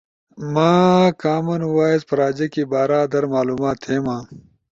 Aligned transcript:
ما 0.53 0.71
کامن 1.21 1.61
وائس 1.75 2.01
پراجیکے 2.09 2.63
بارا 2.71 3.01
در 3.11 3.23
معلومات 3.33 3.77
تھیما۔ 3.83 4.17